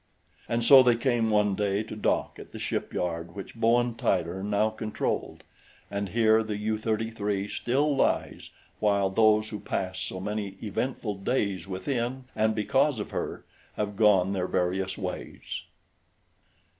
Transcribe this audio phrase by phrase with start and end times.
[0.49, 4.71] And so they came one day to dock at the shipyard which Bowen Tyler now
[4.71, 5.43] controlled,
[5.91, 11.67] and here the U 33 still lies while those who passed so many eventful days
[11.67, 13.45] within and because of her,
[13.77, 15.61] have gone their various ways.